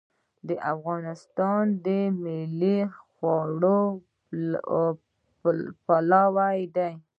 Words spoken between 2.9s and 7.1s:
خواړه پلاو دی